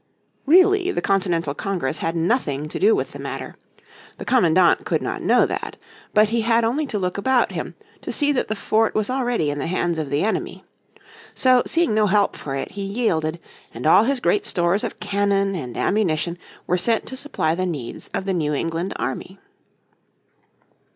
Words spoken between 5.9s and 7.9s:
But he had only to look about him